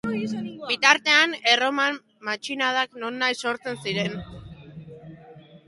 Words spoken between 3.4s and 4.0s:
sortzen